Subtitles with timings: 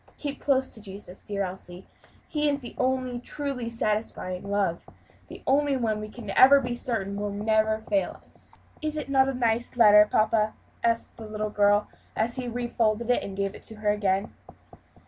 [0.17, 1.85] Keep close to Jesus, dear Elsie:
[2.27, 4.87] His is the only truly satisfying love
[5.27, 6.27] the only one we can
[6.63, 11.27] be certain will never fail us." "Is it not a nice letter, papa?" asked the
[11.27, 14.33] little girl, as he refolded and gave it to her again.